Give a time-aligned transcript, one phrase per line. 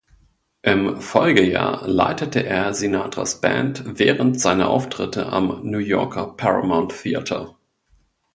[0.63, 7.55] Im Folgejahr leitete er Sinatras Band während seiner Auftritte am New Yorker Paramount Theatre.